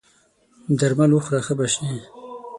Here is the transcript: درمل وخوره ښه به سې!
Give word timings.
درمل 0.79 1.11
وخوره 1.13 1.39
ښه 1.45 1.53
به 1.57 1.65
سې! 1.73 1.85